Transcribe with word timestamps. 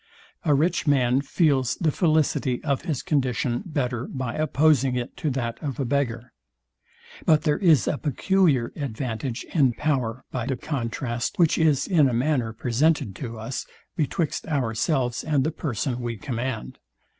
A 0.45 0.55
rich 0.55 0.87
man 0.87 1.21
feels 1.21 1.75
the 1.75 1.91
felicity 1.91 2.59
of 2.63 2.81
his 2.81 3.03
condition 3.03 3.61
better 3.67 4.07
by 4.07 4.33
opposing 4.33 4.95
it 4.95 5.15
to 5.17 5.29
that 5.29 5.61
of 5.61 5.79
a 5.79 5.85
beggar. 5.85 6.33
But 7.23 7.43
there 7.43 7.59
is 7.59 7.87
a 7.87 7.99
peculiar 7.99 8.73
advantage 8.75 9.45
in 9.53 9.73
power, 9.73 10.25
by 10.31 10.47
the 10.47 10.57
contrast, 10.57 11.37
which 11.37 11.59
is, 11.59 11.85
in 11.85 12.09
a 12.09 12.13
manner, 12.15 12.51
presented 12.51 13.15
to 13.17 13.37
us, 13.37 13.67
betwixt 13.95 14.47
ourselves 14.47 15.23
and 15.23 15.43
the 15.43 15.51
person 15.51 15.99
we 15.99 16.17
command. 16.17 16.79